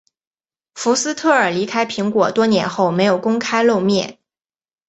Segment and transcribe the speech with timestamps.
[0.73, 4.17] 福斯特尔离开苹果多年后没有公开露面。